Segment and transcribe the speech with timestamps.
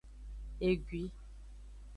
[0.69, 1.05] Egui.